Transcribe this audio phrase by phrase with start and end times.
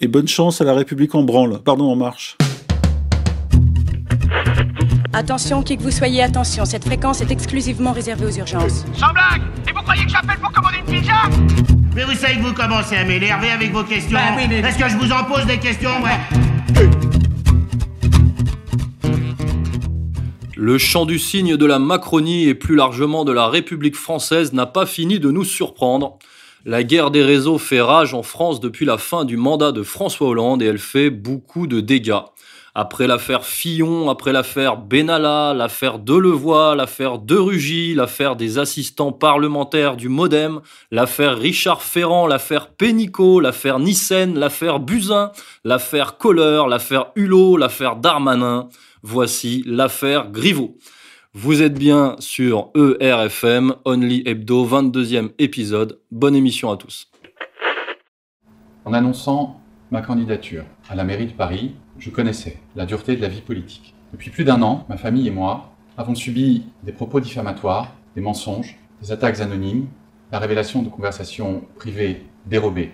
[0.00, 2.36] Et bonne chance à la République en branle, pardon, en marche.
[5.12, 8.84] Attention, qui que vous soyez, attention, cette fréquence est exclusivement réservée aux urgences.
[8.94, 11.14] Sans blague Et vous croyez que j'appelle pour commander une pizza?
[11.94, 14.18] Mais vous savez que vous commencez à m'énerver avec vos questions.
[14.18, 16.88] Bah oui, mais- Est-ce que je vous en pose des questions, ouais?
[20.58, 24.66] Le chant du cygne de la Macronie et plus largement de la République française n'a
[24.66, 26.18] pas fini de nous surprendre.
[26.68, 30.26] La guerre des réseaux fait rage en France depuis la fin du mandat de François
[30.26, 32.24] Hollande et elle fait beaucoup de dégâts.
[32.74, 39.96] Après l'affaire Fillon, après l'affaire Benalla, l'affaire Delevoye, l'affaire De Rugy, l'affaire des assistants parlementaires
[39.96, 45.30] du Modem, l'affaire Richard Ferrand, l'affaire Pénicaud, l'affaire Nissen, l'affaire Buzyn,
[45.62, 48.70] l'affaire Kohler, l'affaire Hulot, l'affaire Darmanin,
[49.04, 50.76] voici l'affaire Griveaux.
[51.38, 56.00] Vous êtes bien sur ERFM, Only Hebdo, 22e épisode.
[56.10, 57.10] Bonne émission à tous.
[58.86, 63.28] En annonçant ma candidature à la mairie de Paris, je connaissais la dureté de la
[63.28, 63.94] vie politique.
[64.12, 68.78] Depuis plus d'un an, ma famille et moi avons subi des propos diffamatoires, des mensonges,
[69.02, 69.88] des attaques anonymes,
[70.32, 72.92] la révélation de conversations privées dérobées,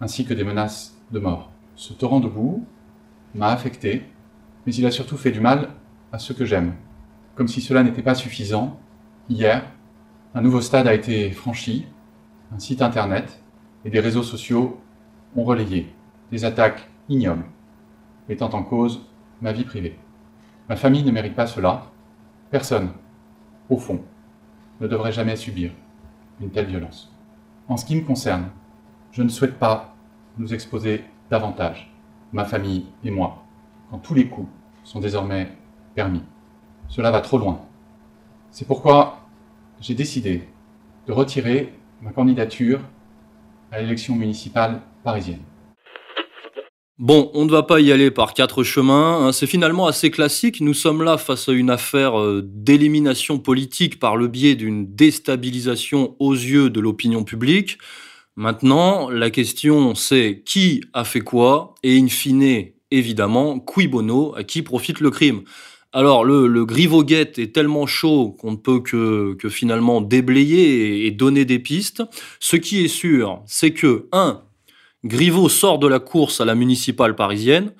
[0.00, 1.52] ainsi que des menaces de mort.
[1.76, 2.64] Ce torrent de boue
[3.34, 4.04] m'a affecté,
[4.64, 5.68] mais il a surtout fait du mal
[6.12, 6.72] à ceux que j'aime.
[7.34, 8.78] Comme si cela n'était pas suffisant,
[9.28, 9.64] hier,
[10.34, 11.86] un nouveau stade a été franchi,
[12.54, 13.42] un site internet
[13.84, 14.80] et des réseaux sociaux
[15.36, 15.92] ont relayé
[16.30, 17.44] des attaques ignobles,
[18.28, 19.06] mettant en cause
[19.42, 19.98] ma vie privée.
[20.68, 21.90] Ma famille ne mérite pas cela.
[22.50, 22.90] Personne,
[23.68, 24.00] au fond,
[24.80, 25.72] ne devrait jamais subir
[26.40, 27.12] une telle violence.
[27.68, 28.48] En ce qui me concerne,
[29.10, 29.96] je ne souhaite pas
[30.38, 31.92] nous exposer davantage,
[32.32, 33.44] ma famille et moi,
[33.90, 34.48] quand tous les coups
[34.84, 35.48] sont désormais
[35.94, 36.22] permis.
[36.88, 37.60] Cela va trop loin.
[38.50, 39.20] C'est pourquoi
[39.80, 40.44] j'ai décidé
[41.06, 42.80] de retirer ma candidature
[43.72, 45.40] à l'élection municipale parisienne.
[46.96, 49.26] Bon, on ne va pas y aller par quatre chemins.
[49.26, 49.32] hein.
[49.32, 50.60] C'est finalement assez classique.
[50.60, 56.14] Nous sommes là face à une affaire euh, d'élimination politique par le biais d'une déstabilisation
[56.20, 57.78] aux yeux de l'opinion publique.
[58.36, 61.74] Maintenant, la question c'est qui a fait quoi?
[61.82, 65.42] Et in fine, évidemment, qui bono, à qui profite le crime?
[65.96, 71.44] Alors, le, le Griveauguette est tellement chaud qu'on ne peut que, finalement déblayer et, donner
[71.44, 72.02] des pistes.
[72.40, 74.42] Ce qui est sûr, c'est que, un,
[75.04, 77.72] Griveaux sort de la course à la municipale parisienne,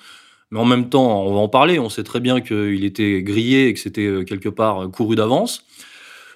[0.52, 3.66] mais en même temps, on va en parler, on sait très bien qu'il était grillé
[3.66, 5.64] et que c'était euh, quelque part euh, couru d'avance.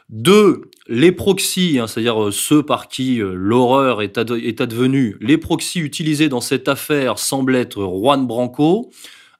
[0.08, 5.78] Deux, les proxys, hein, c'est-à-dire euh, ceux par qui l'horreur est, est advenue, les proxys
[5.78, 8.90] utilisés dans cette affaire semblent être Juan Branco,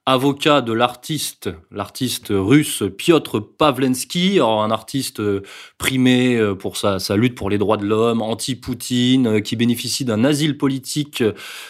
[0.09, 5.43] avocat de l'artiste, l'artiste russe Piotr Pavlensky, un artiste euh,
[5.77, 10.05] primé euh, pour sa, sa lutte pour les droits de l'homme, anti-Poutine, euh, qui bénéficie
[10.05, 11.23] d'un asile politique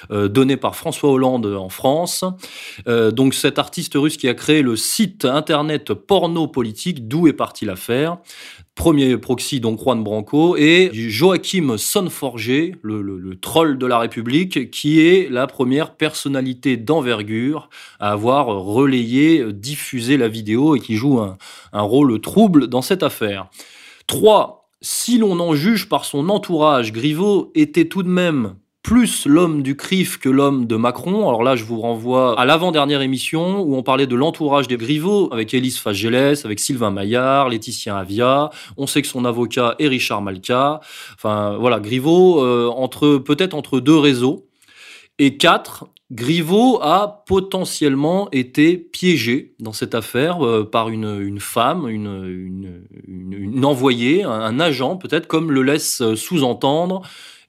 [0.09, 2.23] donné par François Hollande en France.
[2.87, 7.65] Donc cet artiste russe qui a créé le site internet porno politique, d'où est partie
[7.65, 8.17] l'affaire.
[8.79, 15.29] Premier proxy, donc Juan Branco, et Joachim Sonforger, le, troll de la République, qui est
[15.29, 17.69] la première personnalité d'envergure
[17.99, 21.37] à avoir relayé, diffusé la vidéo et qui joue un,
[21.73, 23.49] rôle trouble dans cette affaire.
[24.07, 24.69] 3.
[24.79, 29.75] Si l'on en juge par son entourage, Griveaux était tout de même plus l'homme du
[29.75, 31.27] CRIF que l'homme de Macron.
[31.27, 35.29] Alors là, je vous renvoie à l'avant-dernière émission où on parlait de l'entourage des Griveaux
[35.33, 38.49] avec Élise Fageles, avec Sylvain Maillard, Laetitia Avia.
[38.77, 40.79] On sait que son avocat est Richard Malka.
[41.15, 44.47] Enfin, voilà, Griveaux, euh, entre, peut-être entre deux réseaux.
[45.17, 53.65] Et quatre, Griveaux a potentiellement été piégé dans cette affaire euh, par une, femme, une,
[53.65, 57.03] envoyée, un, un agent peut-être, comme le laisse euh, sous-entendre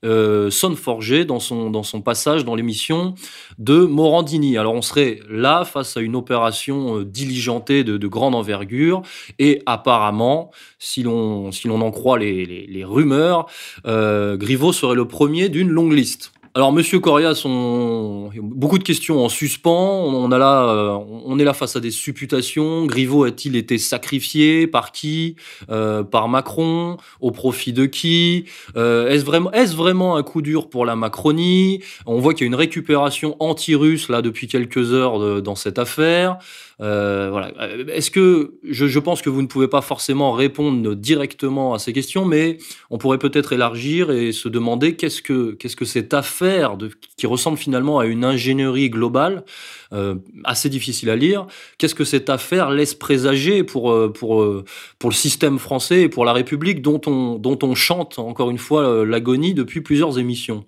[0.05, 3.15] euh, Sonforger dans son, dans son passage dans l'émission
[3.59, 4.57] de Morandini.
[4.57, 9.03] Alors on serait là face à une opération euh, diligentée de, de grande envergure
[9.39, 13.47] et apparemment, si l'on si en croit les, rumeurs,
[13.87, 16.33] euh, serait le premier d'une longue liste.
[16.57, 18.29] Alors, Monsieur Corias, on...
[18.43, 20.29] beaucoup de questions en suspens.
[20.33, 22.87] Euh, on est là face à des supputations.
[22.87, 24.67] Griveaux a-t-il été sacrifié?
[24.67, 25.37] Par qui?
[25.71, 26.97] Euh, Par Macron?
[27.21, 28.47] Au profit de qui?
[28.77, 31.85] Euh, Est-ce vraiment, un coup dur pour la Macronie?
[32.05, 36.39] On voit qu'il y a une récupération anti-russe là depuis quelques heures dans cette affaire.
[36.81, 37.53] Euh, voilà.
[37.61, 41.93] Euh, Est-ce que je, pense que vous ne pouvez pas forcément répondre directement à ces
[41.93, 46.77] questions, mais on pourrait peut-être élargir et se demander qu'est-ce que cette affaire
[47.17, 49.45] qui ressemble finalement à une ingénierie globale
[49.93, 51.47] euh, assez difficile à lire.
[51.79, 54.65] Qu'est-ce que cette affaire laisse présager pour le
[55.11, 60.19] système français et pour la République dont on chante encore une fois l'agonie depuis plusieurs
[60.19, 60.65] émissions?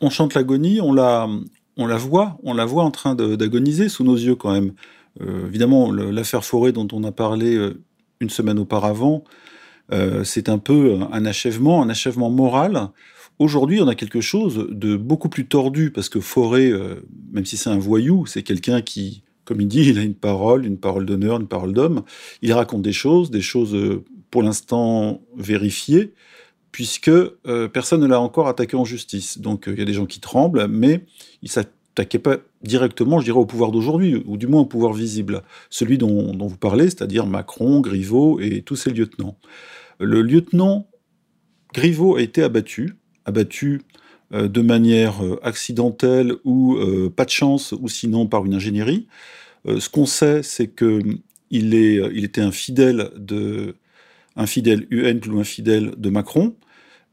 [0.00, 1.28] On, chante l'agonie, on la,
[1.76, 4.72] on la voit, on la voit en train d'agoniser sous nos yeux quand même.
[5.20, 7.82] Euh, évidemment, l'affaire Forêt dont on a parlé euh,
[8.20, 9.24] une semaine auparavant,
[9.92, 12.88] euh, c'est un peu un achèvement, un achèvement moral.
[13.38, 16.72] Aujourd'hui, on a quelque chose de beaucoup plus tordu parce que Forêt,
[17.32, 20.64] même si c'est un voyou, c'est quelqu'un qui, comme il dit, il a une parole,
[20.64, 22.04] une parole d'honneur, une parole d'homme.
[22.42, 23.76] Il raconte des choses, des choses
[24.30, 26.14] pour l'instant vérifiées,
[26.70, 27.10] puisque
[27.72, 29.38] personne ne l'a encore attaqué en justice.
[29.38, 31.04] Donc il y a des gens qui tremblent, mais
[31.42, 31.50] il
[31.94, 35.96] s'attaquait pas directement, je dirais, au pouvoir d'aujourd'hui, ou du moins au pouvoir visible, celui
[35.96, 39.36] dont, vous parlez, c'est-à-dire Macron, Griveaux et tous ces lieutenants.
[40.00, 40.88] Le lieutenant
[41.72, 42.94] Griveaux a été abattu,
[43.24, 43.82] abattu
[44.32, 49.06] euh, de manière euh, accidentelle ou euh, pas de chance, ou sinon par une ingénierie.
[49.66, 51.00] ce qu'on sait, c'est que
[51.50, 53.76] il, est, il était un fidèle de
[54.36, 56.56] un fidèle ou un fidèle de Macron.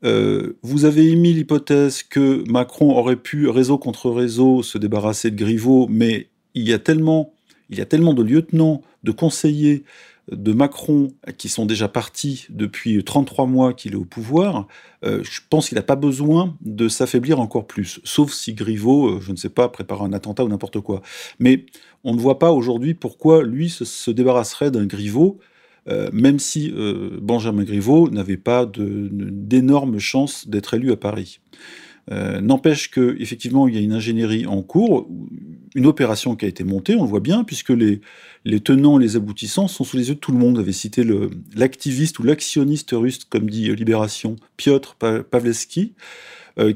[0.03, 5.35] Euh, vous avez émis l'hypothèse que Macron aurait pu, réseau contre réseau, se débarrasser de
[5.35, 7.33] Griveaux, mais il y a tellement,
[7.69, 9.83] il y a tellement de lieutenants, de conseillers
[10.31, 14.67] de Macron qui sont déjà partis depuis 33 mois qu'il est au pouvoir,
[15.03, 19.19] euh, je pense qu'il n'a pas besoin de s'affaiblir encore plus, sauf si Griveaux, euh,
[19.19, 21.01] je ne sais pas, prépare un attentat ou n'importe quoi.
[21.39, 21.65] Mais
[22.03, 25.39] on ne voit pas aujourd'hui pourquoi lui se débarrasserait d'un Griveaux
[25.89, 31.39] euh, même si euh, Benjamin Griveaux n'avait pas d'énormes chances d'être élu à Paris.
[32.11, 35.09] Euh, n'empêche qu'effectivement, il y a une ingénierie en cours,
[35.73, 37.99] une opération qui a été montée, on le voit bien, puisque les,
[38.59, 40.59] tenants et les aboutissants sont sous les yeux de tout le monde.
[40.59, 41.03] Avez cité
[41.55, 45.93] l'activiste ou l'actionniste russe, comme dit Libération, Piotr Pavlevski,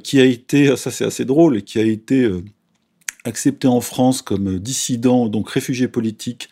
[0.03, 2.31] qui a été, ça c'est assez drôle, qui a été
[3.25, 6.49] accepté en France comme dissident, donc réfugié politique,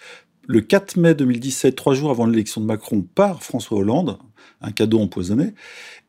[0.48, 4.18] le 4 mai 2017, trois jours avant l'élection de Macron, par François Hollande,
[4.62, 5.54] un cadeau empoisonné.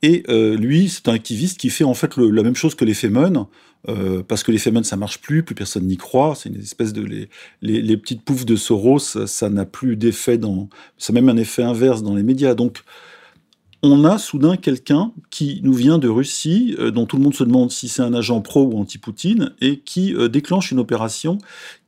[0.02, 2.94] Et euh, lui, c'est un activiste qui fait en fait la même chose que les
[2.94, 3.46] Femen,
[3.88, 6.34] euh, parce que les Femen, ça marche plus, plus personne n'y croit.
[6.34, 7.28] C'est une espèce de les,
[7.62, 11.62] les, petites poufs de Soros, ça n'a plus d'effet dans, ça a même un effet
[11.62, 12.54] inverse dans les médias.
[12.54, 12.82] Donc
[13.84, 17.44] on a soudain quelqu'un qui nous vient de Russie, euh, dont tout le monde se
[17.44, 21.36] demande si c'est un agent pro ou anti-Poutine, et qui euh, déclenche une opération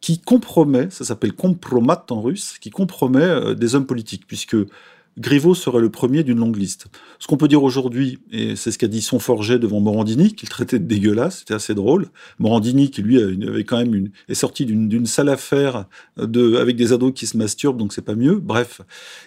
[0.03, 4.57] qui compromet, ça s'appelle compromat en russe, qui compromet euh, des hommes politiques, puisque
[5.19, 6.87] Griveaux serait le premier d'une longue liste.
[7.19, 10.79] Ce qu'on peut dire aujourd'hui, et c'est ce qu'a dit Sonforget devant Morandini, qu'il traitait
[10.79, 12.09] de dégueulasse, c'était assez drôle.
[12.39, 15.87] Morandini, qui lui avait quand même une, est sorti d'une sale affaire
[16.19, 18.37] de, avec des ados qui se masturbent, donc c'est pas mieux.
[18.37, 18.83] Bref.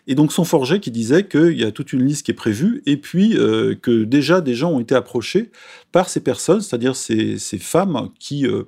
[0.06, 2.98] Et donc Sonforget qui disait qu'il y a toute une liste qui est prévue, et
[2.98, 5.52] puis euh, que déjà des gens ont été approchés
[5.92, 8.64] par ces personnes, c'est-à-dire ces, ces femmes qui euh,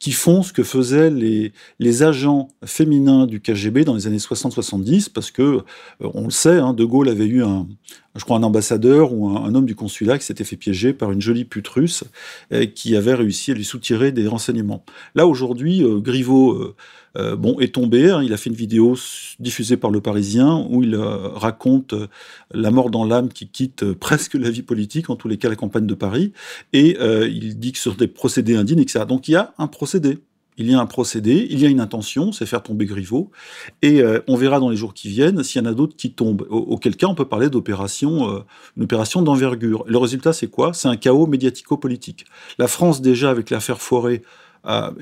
[0.00, 5.30] qui font ce que faisaient les, agents féminins du KGB dans les années 60-70, parce
[5.30, 5.62] que, euh,
[6.00, 7.68] on le sait, hein, De Gaulle avait eu un,
[8.16, 11.20] je crois, un ambassadeur ou un, homme du consulat qui s'était fait piéger par une
[11.20, 12.04] jolie pute russe
[12.50, 14.84] et qui avait réussi à lui soutirer des renseignements.
[15.14, 16.74] Là, aujourd'hui, euh, Griveaux euh,
[17.16, 18.10] euh, bon, est tombé.
[18.10, 18.22] Hein.
[18.24, 18.96] il a fait une vidéo
[19.38, 21.94] diffusée par Le Parisien où il raconte
[22.52, 25.56] la mort dans l'âme qui quitte presque la vie politique, en tous les cas la
[25.56, 26.32] campagne de Paris,
[26.72, 26.96] et
[27.26, 29.04] il dit que sur des procédés indignes, etc.
[29.08, 30.18] Donc il y a un procédé
[30.60, 33.30] il y a un procédé, il y a une intention, c'est faire tomber Griveaux,
[33.80, 36.12] et euh, on verra dans les jours qui viennent s'il y en a d'autres qui
[36.12, 36.46] tombent.
[36.50, 38.40] auquel cas, on peut parler d'opération, euh,
[38.76, 39.84] une opération d'envergure.
[39.86, 40.74] Le résultat, c'est quoi?
[40.74, 42.26] C'est un chaos médiatico-politique.
[42.58, 44.20] La France, déjà, avec l'affaire Forêt,
[44.64, 44.92] a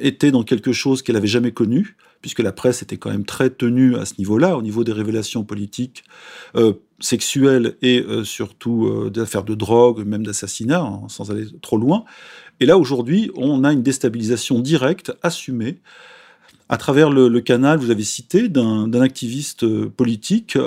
[0.00, 3.50] été dans quelque chose qu'elle n'avait jamais connu, puisque la presse était quand même très
[3.50, 6.04] tenue à ce niveau-là, au niveau des révélations politiques,
[6.56, 12.04] euh, sexuelles et surtout d'affaires de drogue, même d'assassinat, hein, sans aller trop loin.
[12.60, 15.80] Et là, aujourd'hui, on a une déstabilisation directe, assumée,
[16.68, 20.58] à travers le, canal, vous avez cité, d'un activiste euh, politique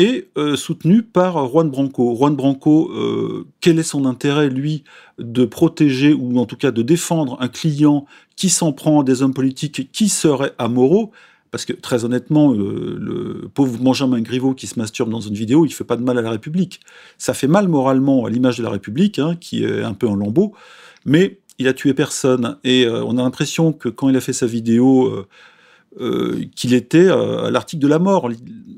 [0.00, 2.16] et euh, soutenu par Juan Branco.
[2.16, 4.82] Juan Branco, euh, quel est son intérêt, lui,
[5.18, 9.34] de protéger ou en tout cas de défendre un client qui s'en prend des hommes
[9.34, 11.12] politiques qui seraient amoraux?
[11.50, 15.72] Parce que très honnêtement, le, pauvre Benjamin Griveaux qui se masturbe dans une vidéo, il
[15.72, 16.80] fait pas de mal à la République.
[17.18, 20.14] Ça fait mal moralement à l'image de la République, hein, qui est un peu en
[20.14, 20.54] lambeau.
[21.04, 22.56] Mais il a tué personne.
[22.64, 25.28] Et euh, on a l'impression que quand il a fait sa vidéo, euh,
[25.98, 28.28] euh, qu'il était à l'article de la mort,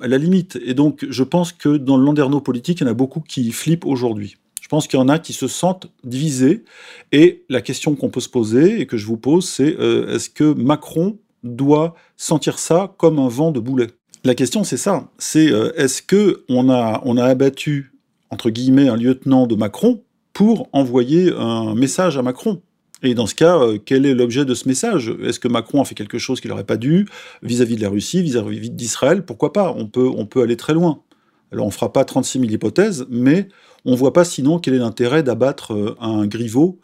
[0.01, 0.59] à la limite.
[0.65, 3.53] Et donc, je pense que dans le landerneau politique, il y en a beaucoup qui
[3.53, 4.37] flippent aujourd'hui.
[4.63, 6.65] Je pense qu'il y en a qui se sentent divisés.
[7.13, 10.55] Et la question qu'on peut se poser, et que je vous pose, c'est est-ce que
[10.55, 13.89] Macron doit sentir ça comme un vent de boulet?
[14.25, 15.11] La question, c'est ça.
[15.19, 17.93] C'est est-ce que on a, on a abattu,
[18.31, 20.03] entre guillemets, un lieutenant de Macron
[20.33, 22.63] pour envoyer un message à Macron?
[23.03, 25.13] Et dans ce cas, euh, quel est l'objet de ce message?
[25.23, 27.07] Est-ce que Macron a fait quelque chose qu'il n'aurait pas dû?
[27.43, 29.75] Vis-à-vis de la Russie, vis-à-vis d'Israël Pourquoi pas?
[29.77, 31.03] On peut, aller très loin.
[31.51, 33.49] Alors on ne fera pas 36 000 hypothèses, mais
[33.85, 36.81] on ne voit pas sinon quel est l'intérêt d'abattre euh, un Griveaux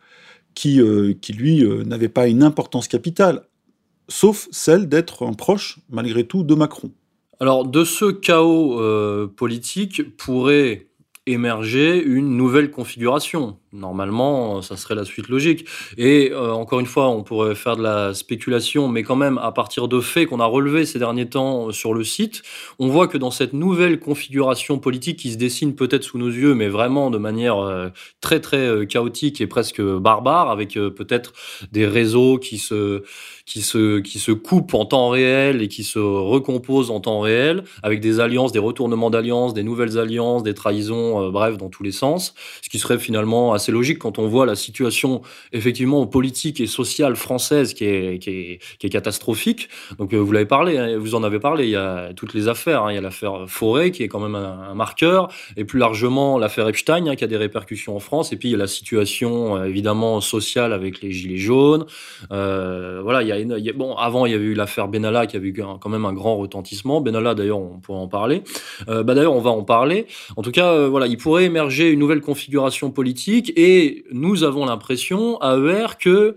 [0.55, 0.81] qui,
[1.21, 3.45] qui lui, n'avait pas une importance capitale,
[4.09, 6.91] sauf celle d'être un proche, malgré tout, de Macron.
[7.39, 8.83] Alors, de ce chaos
[9.37, 10.89] politique pourrait
[11.27, 13.59] émerger une nouvelle configuration.
[13.75, 15.67] Normalement, ça serait la suite logique.
[15.99, 19.53] Et euh, encore une fois, on pourrait faire de la spéculation, mais quand même, à
[19.53, 22.43] partir de faits qu'on a relevés ces derniers temps euh, sur le site,
[22.79, 26.55] on voit que dans cette nouvelle configuration politique qui se dessine peut-être sous nos yeux,
[26.55, 27.91] mais vraiment de manière euh,
[28.23, 31.35] très très chaotique et presque barbare, avec peut-être
[31.71, 33.03] des réseaux qui se
[33.45, 37.65] qui se qui se coupent en temps réel et qui se recomposent en temps réel,
[37.83, 41.93] avec des alliances, des retournements d'alliances, des nouvelles alliances, des trahisons, bref, dans tous les
[41.93, 45.23] sens, ce qui serait finalement assez logique quand on voit la situation
[45.53, 49.69] effectivement politique et sociale française qui est, qui est, qui est catastrophique.
[49.99, 52.49] Donc euh, vous l'avez parlé, hein, vous en avez parlé, il y a toutes les
[52.49, 52.85] affaires.
[52.85, 52.93] Hein.
[52.93, 56.69] Il y a l'affaire Forêt qui est quand même un, marqueur, et plus largement l'affaire
[56.69, 59.57] Epstein hein, qui a des répercussions en France, et puis il y a la situation
[59.57, 61.87] euh, évidemment sociale avec les gilets jaunes.
[62.31, 65.41] Euh, voilà, il y, a, bon avant il y avait eu l'affaire Benalla qui a
[65.41, 67.01] eu quand même un grand retentissement.
[67.01, 68.43] Benalla d'ailleurs on pourrait en parler.
[68.87, 70.07] Bah d'ailleurs on va en parler.
[70.37, 75.39] En tout cas voilà, il pourrait émerger une nouvelle configuration politique et nous avons l'impression
[75.41, 76.37] à ER que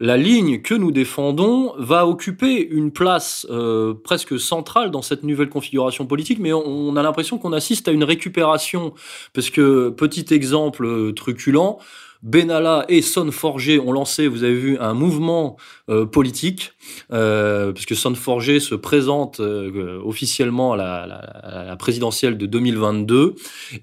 [0.00, 5.48] la ligne que nous défendons va occuper une place euh, presque centrale dans cette nouvelle
[5.48, 8.92] configuration politique, mais on, a l'impression qu'on assiste à une récupération,
[9.32, 11.78] parce que, petit exemple euh, truculent,
[12.24, 15.56] Benalla et Son Forger ont lancé, vous avez vu, un mouvement
[15.90, 16.72] euh, politique,
[17.12, 23.34] euh, puisque Son Forger se présente euh, officiellement à la, à la, présidentielle de 2022,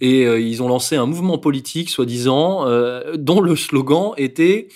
[0.02, 2.66] et ils ont lancé un mouvement politique, soi-disant,
[3.16, 4.70] dont le slogan était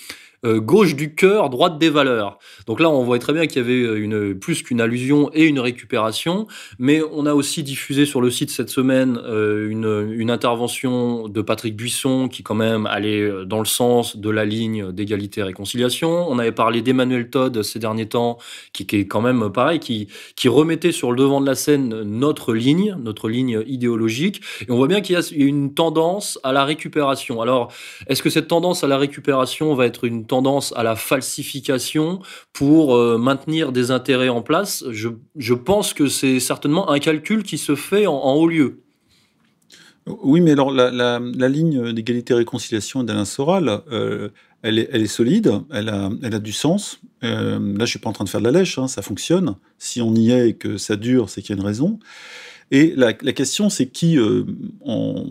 [0.46, 2.38] euh, gauche du cœur, droite des valeurs.
[2.66, 5.44] Donc là, on voit très bien qu'il y avait euh, une, plus qu'une allusion et
[5.44, 6.46] une récupération,
[6.78, 11.76] mais on a aussi diffusé sur le site cette semaine euh, une, intervention de Patrick
[11.76, 16.28] Buisson qui quand même allait dans le sens de la ligne d'égalité-réconciliation.
[16.28, 18.38] On avait parlé d'Emmanuel Todd ces derniers temps,
[18.72, 22.02] qui, qui, est quand même pareil, qui, qui remettait sur le devant de la scène
[22.02, 24.42] notre ligne, notre ligne idéologique.
[24.68, 27.40] Et on voit bien qu'il y a une tendance à la récupération.
[27.40, 27.72] Alors,
[28.08, 30.35] est-ce que cette tendance à la récupération va être une tendance
[30.74, 32.20] à la falsification
[32.52, 34.84] pour euh, maintenir des intérêts en place.
[34.90, 38.82] Je, pense que c'est certainement un calcul qui se fait en, haut lieu.
[40.06, 44.28] Oui, mais alors la, ligne d'égalité-réconciliation d'Alain Soral, euh,
[44.62, 47.00] elle, est, solide, elle a, elle a du sens.
[47.24, 49.56] Euh, là, je suis pas en train de faire de la lèche, hein, ça fonctionne.
[49.78, 51.98] Si on y est et que ça dure, c'est qu'il y a une raison.
[52.70, 54.18] Et la, question, c'est qui,
[54.84, 55.26] en,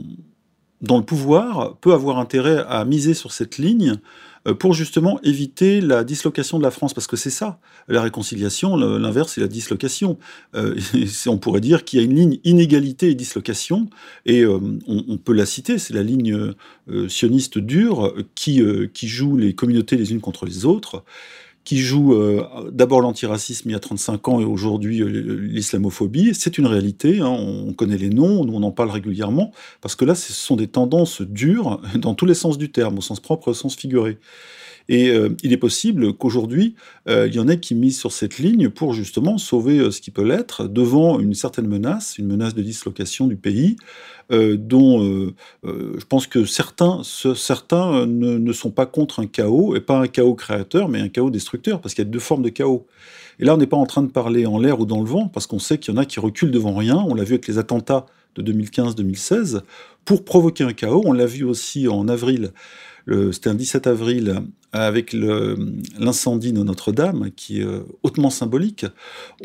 [0.81, 4.00] dans le pouvoir, peut avoir intérêt à miser sur cette ligne
[4.54, 9.34] pour justement éviter la dislocation de la France, parce que c'est ça, la réconciliation, l'inverse
[9.34, 10.18] c'est la dislocation.
[10.56, 10.75] Euh,
[11.28, 13.90] on pourrait dire qu'il y a une ligne inégalité et dislocation,
[14.25, 16.54] et euh, on, peut la citer, c'est la ligne
[17.08, 18.62] sioniste dure qui,
[18.94, 21.04] qui joue les communautés les unes contre les autres,
[21.65, 26.34] qui joue euh, d'abord l'antiracisme il y a 35 ans et aujourd'hui euh, l'islamophobie.
[26.36, 30.05] C'est une réalité, hein, on connaît les noms, nous on en parle régulièrement, parce que
[30.05, 33.50] là ce sont des tendances dures dans tous les sens du terme, au sens propre,
[33.50, 34.19] au sens figuré.
[34.88, 36.75] Et euh, il est possible qu'aujourd'hui,
[37.07, 40.24] il y en ait qui misent sur cette ligne pour justement sauver ce qui peut
[40.24, 43.77] l'être devant une certaine menace, une menace de dislocation du pays,
[44.31, 50.07] dont je pense que certains, certains ne, sont pas contre un chaos, et pas un
[50.07, 52.85] chaos créateur, mais un chaos destructeur, parce qu'il y a deux formes de chaos.
[53.39, 55.27] Et là, on n'est pas en train de parler en l'air ou dans le vent,
[55.27, 56.97] parce qu'on sait qu'il y en a qui reculent devant rien.
[57.07, 58.05] On l'a vu avec les attentats
[58.36, 59.62] de 2015-2016,
[60.04, 61.01] pour provoquer un chaos.
[61.06, 62.51] On l'a vu aussi en avril,
[63.08, 64.44] c'était un 17 avril,
[64.75, 68.86] avec l'incendie de Notre-Dame, qui est euh, hautement symbolique,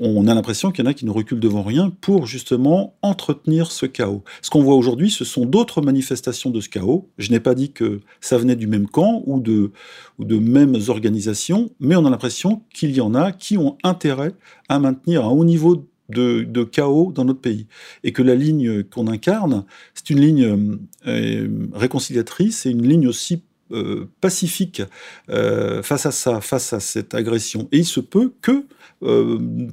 [0.01, 3.71] on a l'impression qu'il y en a qui ne reculent devant rien pour justement entretenir
[3.71, 4.25] ce chaos.
[4.43, 7.09] Ce qu'on voit aujourd'hui, ce sont d'autres manifestations de ce chaos.
[7.19, 9.71] Je n'ai pas dit que ça venait du même camp ou de,
[10.19, 14.33] ou de mêmes organisations, mais on a l'impression qu'il y en a qui ont intérêt
[14.69, 17.67] à maintenir un haut niveau de, chaos dans notre pays.
[18.05, 19.65] Et que la ligne qu'on incarne,
[19.95, 24.83] c'est une ligne euh, réconciliatrice et une ligne aussi euh, pacifique
[25.31, 27.69] euh, face à ça, face à cette agression.
[27.73, 28.65] Et il se peut que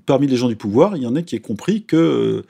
[0.05, 2.45] parmi les gens du pouvoir, il y en ait qui aient compris que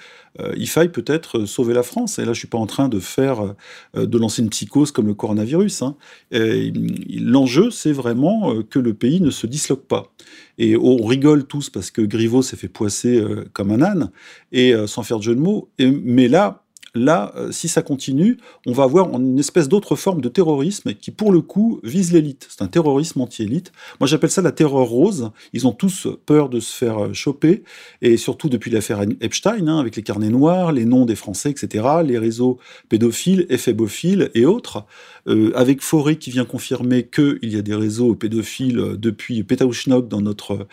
[0.56, 2.20] il faille peut-être sauver la France.
[2.20, 3.56] Et là, je suis pas en train de faire,
[3.96, 5.82] de lancer une psychose comme le coronavirus.
[5.82, 5.96] Hein.
[6.30, 10.14] L'enjeu, c'est vraiment que le pays ne se disloque pas.
[10.58, 13.24] Et on rigole tous parce que Griveaux s'est fait poisser
[13.54, 14.12] comme un âne,
[14.52, 15.70] et sans faire de jeu de mots.
[15.80, 16.64] Mais là,
[16.98, 21.12] là, euh, si ça continue, on va avoir une espèce d'autre forme de terrorisme qui,
[21.12, 22.48] pour le coup, vise l'élite.
[22.50, 23.72] C'est un terrorisme anti-élite.
[24.00, 25.32] Moi, j'appelle ça la terreur rose.
[25.54, 27.64] Ils ont tous peur de se faire euh, choper,
[28.02, 31.86] et surtout depuis l'affaire Epstein, hein, avec les carnets noirs, les noms des Français, etc.,
[32.04, 32.58] les réseaux
[32.90, 34.86] pédophiles, ephébophiles et autres,
[35.28, 40.22] euh, avec Forêt qui vient confirmer qu'il y a des réseaux pédophiles depuis Pétaouchnok dans
[40.22, 40.68] notre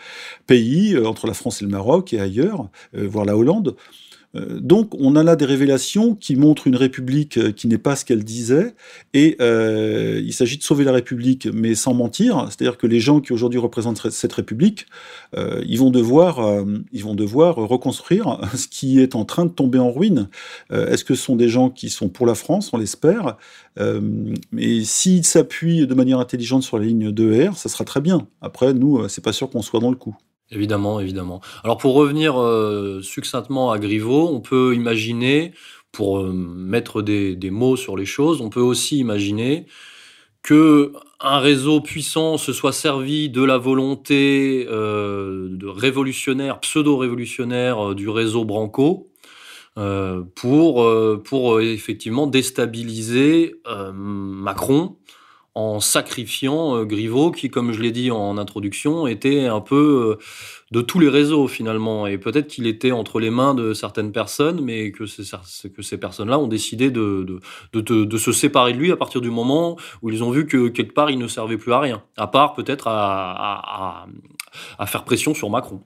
[0.47, 3.75] pays, entre la France et le Maroc et ailleurs, voire la Hollande.
[4.35, 7.95] Euh, donc on a là des révélations qui montrent une République euh, qui n'est pas
[7.95, 8.75] ce qu'elle disait,
[9.13, 13.21] et euh, il s'agit de sauver la République, mais sans mentir, c'est-à-dire que les gens
[13.21, 14.85] qui aujourd'hui représentent cette République,
[15.35, 19.91] ils, vont devoir, ils vont devoir reconstruire ce qui est en train de tomber en
[19.91, 20.29] ruine.
[20.71, 23.37] Est-ce que ce sont des gens qui sont pour la France, on l'espère,
[24.51, 28.27] mais s'ils s'appuient de manière intelligente sur la ligne 2R, ça sera très bien.
[28.41, 30.15] Après, nous, c'est pas sûr qu'on soit dans le coup.
[30.51, 31.41] Évidemment, évidemment.
[31.63, 35.53] Alors pour revenir euh, succinctement à Griveaux, on peut imaginer,
[35.91, 39.65] pour euh, mettre des, mots sur les choses, on peut aussi imaginer
[40.43, 48.45] que un réseau puissant se soit servi de la volonté euh, révolutionnaire, pseudo-révolutionnaire du réseau
[48.45, 49.09] Branco
[50.35, 53.55] pour effectivement déstabiliser
[53.93, 54.95] Macron
[55.55, 60.23] en sacrifiant euh, Griveaux, qui, comme je l'ai dit en introduction, était un peu euh,
[60.71, 62.07] de tous les réseaux finalement.
[62.07, 66.47] Et peut-être qu'il était entre les mains de certaines personnes, mais que, ces personnes-là ont
[66.47, 67.39] décidé de,
[67.73, 70.93] de, se séparer de lui à partir du moment où ils ont vu que quelque
[70.93, 74.07] part il ne servait plus à rien, à part peut-être à,
[74.85, 75.81] faire pression sur Macron.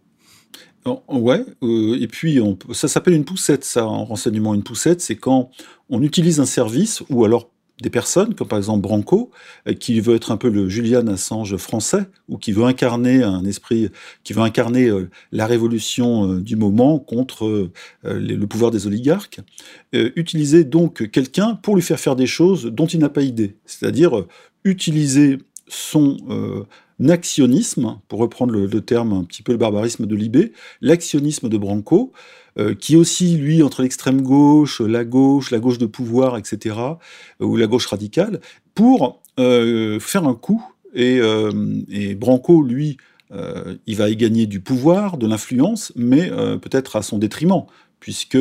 [1.08, 2.40] Ouais, euh, et puis
[2.72, 4.56] ça s'appelle une poussette, ça, en renseignement.
[4.56, 5.52] Une poussette, c'est quand
[5.90, 9.32] on utilise un service, ou alors des personnes, comme par exemple Branco,
[9.68, 13.46] euh, qui veut être un peu le Julian Assange français, ou qui veut incarner un
[13.46, 13.90] esprit,
[14.24, 17.70] qui veut incarner euh, la révolution euh, du moment contre
[18.04, 19.40] le pouvoir des oligarques,
[19.94, 24.26] utiliser donc quelqu'un pour lui faire faire des choses dont il n'a pas idée, c'est-à-dire
[24.64, 26.18] utiliser son
[27.08, 30.52] actionnisme, pour reprendre le, terme un petit peu le barbarisme de Libé,
[30.82, 32.12] l'actionnisme de Branco,
[32.58, 37.46] euh, qui aussi, lui, entre l'extrême gauche, la gauche, la gauche de pouvoir, etc., euh,
[37.46, 38.42] ou la gauche radicale,
[38.76, 40.64] pour euh, faire un coup.
[40.96, 41.20] Et,
[41.90, 42.98] et Branco, lui,
[43.86, 47.66] il va y gagner du pouvoir, de l'influence, mais peut-être à son détriment,
[48.00, 48.40] puisque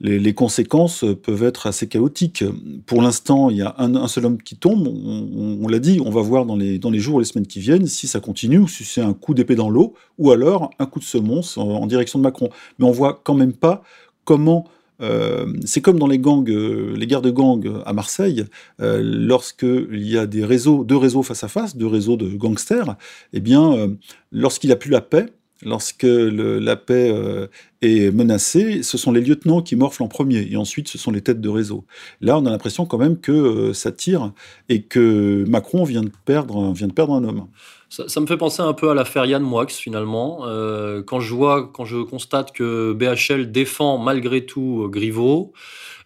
[0.00, 2.44] les, conséquences peuvent être assez chaotiques.
[2.86, 4.88] Pour l'instant, il y a un, seul homme qui tombe.
[4.88, 8.06] On, l'a dit, on va voir dans les, jours et les semaines qui viennent si
[8.06, 11.04] ça continue ou si c'est un coup d'épée dans l'eau ou alors un coup de
[11.04, 12.48] semonce en, direction de Macron.
[12.78, 13.82] Mais on voit quand même pas
[14.24, 14.64] comment.
[15.02, 18.44] Euh, c'est comme dans les gangs, euh, les guerres de gangs à Marseille,
[18.82, 22.96] euh, lorsqu'il y a deux réseaux face à face, deux réseaux de gangsters,
[23.32, 23.96] eh bien,
[24.30, 25.26] lorsqu'il a plus la paix,
[25.62, 27.46] lorsque la paix euh,
[27.82, 31.20] est menacée, ce sont les lieutenants qui morflent en premier, et ensuite ce sont les
[31.20, 31.84] têtes de réseau.
[32.20, 34.32] Là, on a l'impression quand même que euh, ça tire,
[34.68, 37.46] et que Macron vient de perdre, un homme.
[37.88, 40.42] Ça, me fait penser un peu à l'affaire Yann Moix, finalement.
[40.46, 45.52] Euh, quand je vois, quand je constate que BHL défend malgré tout Griveaux,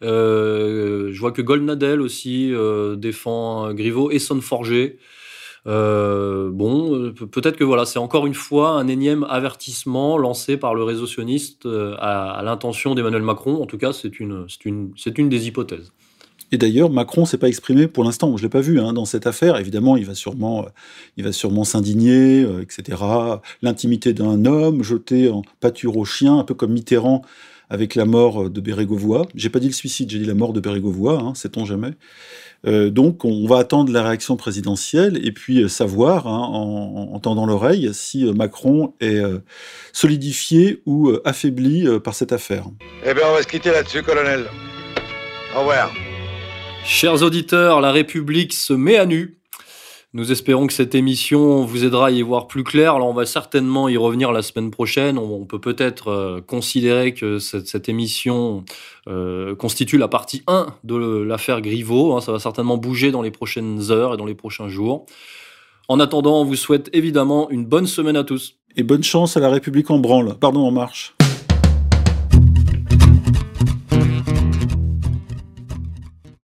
[0.01, 2.53] je vois que Goldnadel aussi
[2.97, 4.99] défend Griveaux et Sonneforger.
[5.67, 10.75] Euh, bon, euh, peut-être que voilà, c'est encore une fois un énième avertissement lancé par
[10.75, 13.63] le réseau sioniste euh, à, l'intention d'Emmanuel Macron.
[13.63, 15.93] En tout cas, c'est une, une, une des hypothèses.
[16.53, 18.37] Et d'ailleurs, Macron s'est pas exprimé pour l'instant.
[18.37, 19.57] Je l'ai pas vu hein, dans cette affaire.
[19.57, 20.67] Évidemment, il va sûrement,
[21.17, 23.03] il va sûrement s'indigner, etc.
[23.63, 27.23] L'intimité d'un homme jeté en pâture aux chiens, un peu comme Mitterrand
[27.71, 29.27] avec la mort de Bérégovoy.
[29.35, 31.95] J'ai pas dit le suicide, j'ai dit la mort de Bérégovoy, hein, sait-on jamais.
[32.67, 37.47] Euh, donc on va attendre la réaction présidentielle et puis euh, savoir, hein, en, tendant
[37.47, 39.21] l'oreille, si euh, Macron est
[39.93, 42.67] solidifié ou affaibli par cette affaire.
[43.05, 44.47] Eh bien on va se quitter là-dessus, colonel.
[45.55, 45.93] Au revoir.
[46.85, 49.39] Chers auditeurs, la République se met à nu.
[50.15, 52.95] Nous espérons que cette émission vous aidera à y voir plus clair.
[52.95, 55.19] Alors, on va certainement y revenir la semaine prochaine.
[55.19, 58.65] On, peut peut-être euh, considérer que cette, émission
[59.09, 62.15] euh, constitue la partie 1 de l'affaire Griveaux.
[62.15, 62.21] Hein.
[62.21, 65.05] ça va certainement bouger dans les prochaines heures et dans les prochains jours.
[65.89, 68.55] En attendant, on vous souhaite évidemment une bonne semaine à tous.
[68.77, 70.37] Et bonne chance à la République en branle.
[70.39, 71.17] Pardon, en marche.